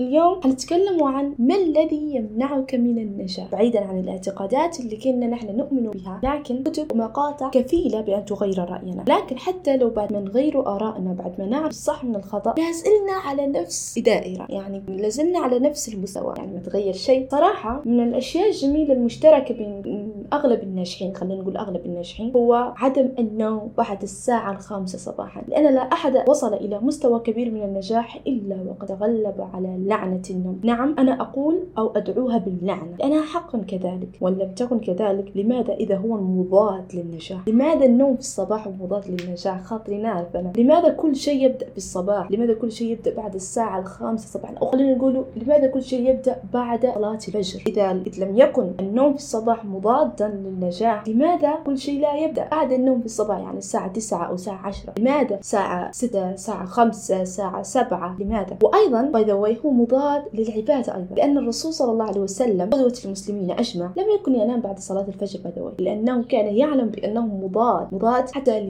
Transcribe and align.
اليوم 0.00 0.40
حنتكلم 0.42 1.04
عن 1.04 1.34
ما 1.38 1.54
الذي 1.54 2.14
يمنعك 2.14 2.74
من 2.74 2.98
النجاح 2.98 3.50
بعيدا 3.52 3.84
عن 3.84 3.98
الاعتقادات 3.98 4.80
اللي 4.80 4.96
كنا 4.96 5.26
نحن 5.26 5.56
نؤمن 5.56 5.90
بها 5.90 6.20
لكن 6.22 6.62
كتب 6.62 6.92
ومقاطع 6.92 7.50
كفيلة 7.50 8.00
بأن 8.00 8.24
تغير 8.24 8.58
رأينا. 8.58 9.04
لكن 9.08 9.38
حتى 9.38 9.76
لو 9.76 9.90
بعد 9.90 10.12
ما 10.12 10.20
نغير 10.20 10.66
آرائنا 10.66 11.12
بعد 11.12 11.32
ما 11.38 11.46
نعرف 11.46 11.70
الصح 11.70 12.04
من 12.04 12.16
الخطأ 12.16 12.54
لازلنا 12.58 13.12
على 13.12 13.46
نفس 13.46 13.98
دائرة 13.98 14.46
يعني 14.48 14.82
لازلنا 14.88 15.38
على 15.38 15.58
نفس 15.58 15.88
المستوى. 15.88 16.34
يعني 16.36 16.52
ما 16.52 16.60
تغير 16.60 16.92
شيء. 16.92 17.26
صراحة 17.30 17.82
من 17.84 18.00
الأشياء 18.00 18.48
الجميلة 18.48 18.94
المشتركة 18.94 19.54
بين 19.54 20.12
أغلب 20.32 20.62
الناجحين 20.62 21.14
خلينا 21.14 21.42
نقول 21.42 21.56
أغلب 21.56 21.86
الناجحين 21.86 22.32
هو 22.36 22.72
عدم 22.76 23.08
النوم 23.18 23.72
بعد 23.78 24.02
الساعة 24.02 24.52
الخامسة 24.52 24.98
صباحا. 24.98 25.42
لأن 25.48 25.74
لا 25.74 25.80
أحد 25.80 26.28
وصل 26.28 26.54
إلى 26.54 26.78
مستوى 26.78 27.20
كبير 27.20 27.50
من 27.50 27.62
النجاح 27.62 28.20
إلا 28.26 28.56
وقد 28.68 28.86
تغلب 28.88 29.48
على 29.54 29.87
لعنة 29.88 30.22
النوم. 30.30 30.60
نعم 30.64 30.94
أنا 30.98 31.20
أقول 31.20 31.58
أو 31.78 31.92
أدعوها 31.96 32.38
باللعنة. 32.38 32.96
لأنها 32.98 33.22
حقا 33.22 33.58
كذلك 33.58 34.08
وإن 34.20 34.34
لم 34.34 34.52
تكن 34.52 34.80
كذلك 34.80 35.32
لماذا 35.34 35.74
إذا 35.74 35.96
هو 35.96 36.16
مضاد 36.16 36.84
للنجاح؟ 36.94 37.48
لماذا 37.48 37.84
النوم 37.84 38.14
في 38.14 38.20
الصباح 38.20 38.68
مضاد 38.80 39.04
للنجاح؟ 39.08 39.62
خاطري 39.62 39.98
نعرف 39.98 40.36
أنا 40.36 40.52
لماذا 40.56 40.88
كل 40.88 41.16
شيء 41.16 41.44
يبدأ 41.44 41.66
في 41.70 41.76
الصباح؟ 41.76 42.30
لماذا 42.30 42.54
كل 42.54 42.72
شيء 42.72 42.92
يبدأ 42.92 43.14
بعد 43.14 43.34
الساعة 43.34 43.80
الخامسة 43.80 44.38
صباحا؟ 44.38 44.54
أو 44.54 44.66
خلينا 44.66 44.94
نقول 44.94 45.24
لماذا 45.36 45.66
كل 45.66 45.82
شيء 45.82 46.10
يبدأ 46.10 46.36
بعد 46.52 46.80
صلاة 46.94 47.18
الفجر؟ 47.28 47.62
إذا 47.66 47.92
لم 47.92 48.36
يكن 48.36 48.72
النوم 48.80 49.12
في 49.12 49.18
الصباح 49.18 49.64
مضادا 49.64 50.28
للنجاح 50.28 51.08
لماذا 51.08 51.54
كل 51.66 51.78
شيء 51.78 52.00
لا 52.00 52.14
يبدأ؟ 52.14 52.48
بعد 52.50 52.72
النوم 52.72 53.00
في 53.00 53.06
الصباح 53.06 53.38
يعني 53.38 53.58
الساعة 53.58 53.88
9 53.92 54.28
أو 54.28 54.34
الساعة 54.34 54.66
10 54.66 54.92
لماذا؟ 54.98 55.38
ساعة 55.42 55.92
6 55.92 56.36
ساعة 56.36 56.64
5 56.64 57.24
ساعة 57.24 57.62
7 57.62 58.16
لماذا؟ 58.20 58.56
وأيضا 58.62 59.02
by 59.02 59.24
the 59.24 59.32
way 59.32 59.56
هو 59.64 59.70
مضاد 59.78 60.22
للعبادة 60.34 60.96
أيضا. 60.96 61.14
لأن 61.16 61.38
الرسول 61.38 61.72
صلى 61.72 61.92
الله 61.92 62.04
عليه 62.04 62.20
وسلم 62.20 62.70
قدوة 62.70 62.94
المسلمين 63.04 63.50
أجمع 63.50 63.90
لم 63.96 64.04
يكن 64.20 64.34
ينام 64.34 64.60
بعد 64.60 64.78
صلاة 64.78 65.06
الفجر 65.08 65.40
why 65.56 65.72
لأنه 65.78 66.22
كان 66.22 66.56
يعلم 66.56 66.88
بأنه 66.88 67.26
مضاد 67.26 67.86
مضاد 67.92 68.30
حتى 68.30 68.60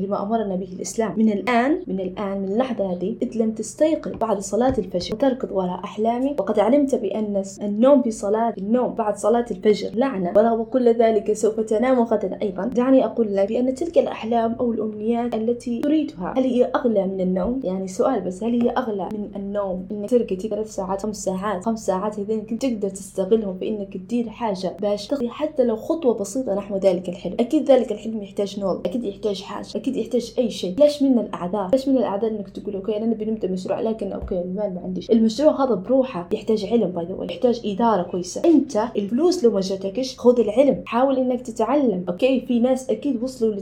لما 0.00 0.22
أمرنا 0.22 0.56
به 0.56 0.68
الإسلام. 0.72 1.14
من 1.16 1.32
الآن 1.32 1.82
من 1.86 2.00
الآن 2.00 2.38
من 2.40 2.48
اللحظة 2.48 2.92
هذه 2.92 3.16
إذ 3.22 3.38
لم 3.38 3.50
تستيقظ 3.52 4.12
بعد 4.20 4.38
صلاة 4.38 4.74
الفجر 4.78 5.14
وتركض 5.14 5.52
وراء 5.52 5.80
أحلامك 5.84 6.40
وقد 6.40 6.58
علمت 6.58 6.94
بأن 6.94 7.42
النوم 7.62 8.02
في 8.02 8.10
صلاة 8.10 8.54
النوم 8.58 8.94
بعد 8.94 9.16
صلاة 9.16 9.46
الفجر 9.50 9.90
لعنة. 9.94 10.32
ورغم 10.36 10.62
كل 10.62 10.88
ذلك 10.88 11.32
سوف 11.32 11.60
تنام 11.60 12.00
غدا 12.00 12.38
أيضا. 12.42 12.64
دعني 12.64 13.04
أقول 13.04 13.36
لك 13.36 13.48
بأن 13.48 13.74
تلك 13.74 13.98
الأحلام 13.98 14.52
أو 14.60 14.72
الأمنيات 14.72 15.34
التي 15.34 15.80
تريدها 15.80 16.34
هل 16.36 16.44
هي 16.44 16.64
أغلى 16.64 17.06
من 17.06 17.20
النوم؟ 17.20 17.60
يعني 17.64 17.88
سؤال 17.88 18.20
بس 18.20 18.44
هل 18.44 18.62
هي 18.62 18.70
أغلى 18.70 19.08
من 19.12 19.28
النوم 19.36 19.86
إنك 19.90 20.10
ترقد 20.10 20.41
ثلاث 20.48 20.74
ساعات 20.74 21.02
خمس 21.02 21.24
ساعات. 21.24 21.64
خمس 21.64 21.86
ساعات 21.86 22.18
هذين 22.18 22.58
تقدر 22.58 22.88
تستغلهم 22.88 23.58
في 23.58 23.68
إنك 23.68 23.96
تدير 23.96 24.28
حاجة 24.28 24.76
باش 24.80 25.06
تخطي 25.06 25.28
حتى 25.28 25.64
لو 25.64 25.76
خطوة 25.76 26.14
بسيطة 26.14 26.54
نحو 26.54 26.76
ذلك 26.76 27.08
الحلم. 27.08 27.36
أكيد 27.40 27.70
ذلك 27.70 27.92
الحلم 27.92 28.22
يحتاج 28.22 28.60
نوم. 28.60 28.80
أكيد 28.86 29.04
يحتاج 29.04 29.42
حاجة. 29.42 29.66
أكيد 29.76 29.96
يحتاج 29.96 30.34
أي 30.38 30.50
شيء. 30.50 30.74
ليش 30.78 31.02
من 31.02 31.18
الأعذار. 31.18 31.70
ليش 31.72 31.88
من 31.88 31.98
الأعذار 31.98 32.30
إنك 32.30 32.48
تقول 32.48 32.74
okay 32.74 32.96
أنا 32.96 33.06
نبي 33.06 33.24
نبدأ 33.24 33.48
مشروع 33.48 33.80
لكن 33.80 34.12
okay 34.12 34.40
المال 34.40 34.74
ما 34.74 34.80
عنديش. 34.84 35.10
المشروع 35.10 35.64
هذا 35.64 35.74
بروحه 35.74 36.28
يحتاج 36.32 36.64
علم 36.64 36.90
باي 36.90 37.34
يحتاج 37.34 37.60
إدارة 37.64 38.02
كويسة. 38.02 38.42
أنت 38.44 38.78
الفلوس 38.96 39.44
لو 39.44 39.50
ما 39.50 39.60
جاتكش 39.60 40.18
خذ 40.18 40.40
العلم. 40.40 40.82
حاول 40.86 41.18
إنك 41.18 41.40
تتعلم. 41.40 42.04
أوكي 42.08 42.40
في 42.40 42.60
ناس 42.60 42.90
أكيد 42.90 43.22
وصلوا 43.22 43.54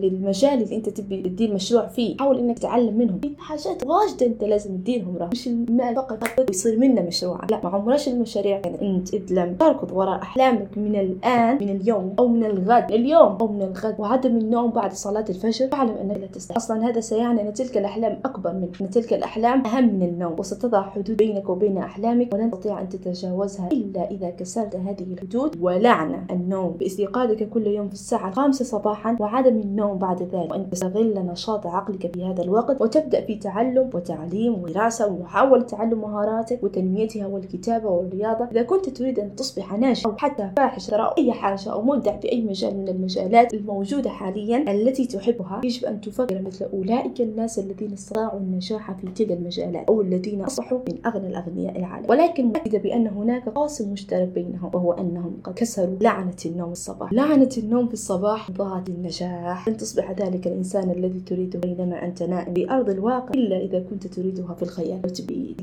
للمجال 0.00 0.62
اللي 0.62 0.76
أنت 0.76 0.88
تبي 0.88 1.22
تدير 1.22 1.54
مشروع 1.54 1.86
فيه. 1.86 2.16
حاول 2.16 2.38
إنك 2.38 2.58
تتعلم 2.58 2.98
منهم. 2.98 3.18
في 3.20 3.30
حاجات 3.38 3.86
واجدة 3.86 4.26
أنت 4.26 4.44
لازم 4.44 4.76
تديرهم 4.76 5.16
راه. 5.16 5.30
مش 5.32 5.48
المال 5.48 5.93
فقط 5.94 6.50
يصير 6.50 6.78
منه 6.78 7.02
مشروع. 7.02 7.40
لا 7.50 7.60
ما 7.64 7.70
عمرش 7.70 8.08
المشاريع 8.08 8.60
يعني 8.64 8.96
أنت 8.96 9.14
إذ 9.14 9.22
لم 9.30 9.54
تركض 9.54 9.92
وراء 9.92 10.22
أحلامك 10.22 10.78
من 10.78 10.96
الآن 10.96 11.54
من 11.54 11.68
اليوم 11.68 12.14
أو 12.18 12.28
من 12.28 12.44
الغد. 12.44 12.92
اليوم 12.92 13.36
أو 13.40 13.46
من 13.46 13.62
الغد. 13.62 13.94
وعدم 13.98 14.36
النوم 14.36 14.70
بعد 14.70 14.92
صلاة 14.92 15.24
الفجر. 15.28 15.68
فاعلم 15.68 15.90
أنك 16.02 16.16
لا 16.16 16.26
تستطيع 16.26 16.56
أصلا 16.56 16.88
هذا 16.88 17.00
سيعني 17.00 17.48
أن 17.48 17.52
تلك 17.52 17.78
الأحلام 17.78 18.20
أكبر 18.24 18.52
منك. 18.52 18.82
أن 18.82 18.90
تلك 18.90 19.12
الأحلام 19.12 19.66
أهم 19.66 19.94
من 19.94 20.02
النوم. 20.02 20.36
وستضع 20.38 20.82
حدود 20.82 21.16
بينك 21.16 21.48
وبين 21.48 21.78
أحلامك 21.78 22.34
ولن 22.34 22.50
تستطيع 22.50 22.80
أن 22.80 22.88
تتجاوزها 22.88 23.68
إلا 23.72 24.10
إذا 24.10 24.30
كسرت 24.30 24.76
هذه 24.76 25.02
الحدود. 25.12 25.56
ولعنة 25.60 26.24
النوم 26.30 26.70
باستيقاظك 26.70 27.48
كل 27.48 27.66
يوم 27.66 27.88
في 27.88 27.94
الساعة 27.94 28.28
الخامسة 28.28 28.64
صباحا. 28.64 29.16
وعدم 29.20 29.56
النوم 29.56 29.98
بعد 29.98 30.22
ذلك. 30.22 30.50
وأن 30.50 30.70
تستغل 30.70 31.26
نشاط 31.26 31.66
عقلك 31.66 32.14
في 32.14 32.24
هذا 32.24 32.42
الوقت 32.42 32.80
وتبدأ 32.80 33.20
في 33.20 33.34
تعلم 33.34 33.90
وتعليم 33.94 34.62
ودراسة 34.62 35.06
ومحاولة 35.06 35.62
تعلم 35.62 35.83
مهاراتك 35.92 36.62
وتنميتها 36.62 37.26
والكتابة 37.26 37.88
والرياضة. 37.90 38.44
إذا 38.52 38.62
كنت 38.62 38.88
تريد 38.88 39.18
أن 39.18 39.36
تصبح 39.36 39.72
ناجح 39.72 40.06
أو 40.06 40.16
حتى 40.16 40.50
فاحش 40.56 40.90
أو 40.90 41.08
أي 41.18 41.32
حاجة 41.32 41.72
أو 41.72 41.82
مبدع 41.82 42.16
في 42.16 42.32
أي 42.32 42.42
مجال 42.42 42.76
من 42.76 42.88
المجالات 42.88 43.54
الموجودة 43.54 44.10
حاليا 44.10 44.72
التي 44.72 45.06
تحبها 45.06 45.60
يجب 45.64 45.84
أن 45.84 46.00
تفكر 46.00 46.42
مثل 46.42 46.64
أولئك 46.72 47.20
الناس 47.20 47.58
الذين 47.58 47.92
استطاعوا 47.92 48.40
النجاح 48.40 48.92
في 48.92 49.06
تلك 49.06 49.32
المجالات 49.32 49.88
أو 49.88 50.00
الذين 50.00 50.42
أصبحوا 50.42 50.78
من 50.88 51.06
أغنى 51.06 51.26
الأغنياء 51.26 51.78
العالم. 51.78 52.10
ولكن 52.10 52.44
مؤكدة 52.44 52.78
بأن 52.78 53.06
هناك 53.06 53.48
قاسم 53.48 53.92
مشترك 53.92 54.28
بينهم 54.28 54.70
وهو 54.74 54.92
أنهم 54.92 55.36
قد 55.44 55.54
كسروا 55.54 55.96
لعنة 56.00 56.36
النوم 56.46 56.72
الصباح. 56.72 57.12
لعنة 57.12 57.50
النوم 57.58 57.86
في 57.88 57.94
الصباح 57.94 58.50
ضاد 58.50 58.88
النجاح 58.88 59.68
لن 59.68 59.76
تصبح 59.76 60.10
ذلك 60.10 60.46
الإنسان 60.46 60.90
الذي 60.90 61.20
تريده 61.20 61.58
بينما 61.58 62.04
أنت 62.04 62.22
نائم 62.22 62.52
بأرض 62.52 62.90
الواقع 62.90 63.30
إلا 63.34 63.56
إذا 63.56 63.84
كنت 63.90 64.06
تريدها 64.06 64.54
في 64.54 64.62
الخيال. 64.62 65.00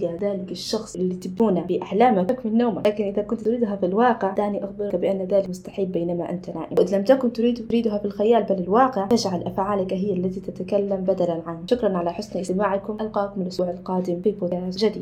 وتبي 0.03 0.27
ذلك 0.27 0.51
الشخص 0.51 0.95
اللي 0.95 1.15
تبونه 1.15 1.61
بأحلامك 1.61 2.45
من 2.45 2.57
نومك 2.57 2.87
لكن 2.87 3.03
إذا 3.03 3.21
كنت 3.21 3.41
تريدها 3.41 3.75
في 3.75 3.85
الواقع 3.85 4.33
دعني 4.33 4.63
أخبرك 4.63 4.95
بأن 4.95 5.21
ذلك 5.21 5.49
مستحيل 5.49 5.85
بينما 5.85 6.29
أنت 6.29 6.49
نائم. 6.49 6.75
وإذا 6.79 6.97
لم 6.97 7.03
تكن 7.03 7.33
تريد 7.33 7.67
تريدها 7.67 7.97
في 7.97 8.05
الخيال 8.05 8.43
بل 8.43 8.59
الواقع 8.59 9.05
تجعل 9.05 9.43
أفعالك 9.43 9.93
هي 9.93 10.13
التي 10.13 10.39
تتكلم 10.39 10.95
بدلا 10.95 11.41
عنك 11.45 11.69
شكرا 11.69 11.97
على 11.97 12.13
حسن 12.13 12.39
استماعكم. 12.39 12.97
ألقاكم 13.01 13.41
الأسبوع 13.41 13.69
القادم 13.69 14.21
في 14.21 14.31
بودكاست 14.31 14.79
جديد. 14.79 14.97